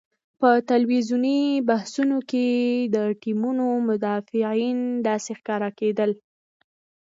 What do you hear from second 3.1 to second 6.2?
ټیمونو مدافعین داسې ښکارېدل.